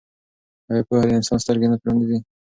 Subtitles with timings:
[0.69, 2.17] آیا پوهه د انسان سترګې نه پرانیزي؟